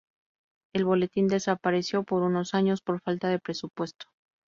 El 0.73 0.83
Boletín 0.83 1.27
desapareció 1.27 2.01
por 2.01 2.23
unos 2.23 2.55
años 2.55 2.81
por 2.81 2.99
falta 3.01 3.27
de 3.27 3.37
presupuesto. 3.37 4.07